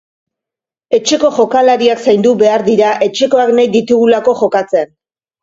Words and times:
Etxeko 0.97 1.29
jokalariak 1.39 2.01
zaindu 2.07 2.31
behar 2.41 2.65
dira 2.71 2.95
etxekoak 3.09 3.53
nahi 3.61 3.71
ditugulako 3.79 4.37
jokatzen. 4.43 4.93